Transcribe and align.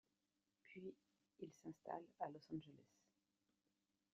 Puis 0.63 0.95
il 1.41 1.51
s'installe 1.53 2.01
à 2.21 2.29
Los 2.31 2.41
Angeles. 2.51 2.97